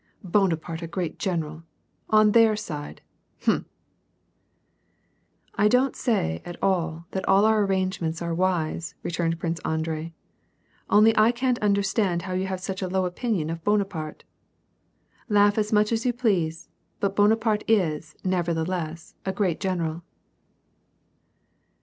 Bonaparte 0.23 0.81
a 0.81 0.87
great 0.87 1.19
general, 1.19 1.61
on 2.09 2.31
their 2.31 2.55
side! 2.55 3.03
hm!"" 3.43 3.67
I 5.63 5.67
don't 5.67 5.95
say, 5.95 6.41
at 6.43 6.57
all, 6.59 7.05
that 7.11 7.23
all 7.27 7.45
our 7.45 7.63
arrangements 7.63 8.19
are 8.19 8.33
wise," 8.33 8.95
re 9.03 9.11
turned 9.11 9.37
Prince 9.39 9.59
Andrei," 9.63 10.11
only 10.89 11.15
I 11.15 11.31
can't 11.31 11.59
understand 11.59 12.23
how 12.23 12.33
you 12.33 12.47
have 12.47 12.59
such 12.59 12.81
a 12.81 12.87
low 12.89 13.05
opinion 13.05 13.51
of 13.51 13.63
Bonaparte. 13.63 14.23
Laugh 15.29 15.55
as 15.59 15.71
much 15.71 15.91
as 15.91 16.03
you 16.03 16.13
please, 16.13 16.67
but 16.99 17.15
Bonaparte 17.15 17.63
is, 17.67 18.15
nevertheless, 18.23 19.13
a 19.23 19.31
great 19.31 19.59
general." 19.59 20.01